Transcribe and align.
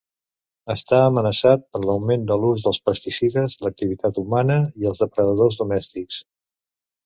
Està 0.73 1.01
amenaçat 1.09 1.65
per 1.75 1.81
l'augment 1.83 2.23
en 2.25 2.33
l'ús 2.45 2.65
dels 2.69 2.81
pesticides, 2.91 3.59
l'activitat 3.67 4.21
humana 4.25 4.59
i 4.83 4.91
els 4.93 5.07
depredadors 5.07 5.63
domèstics. 5.65 6.23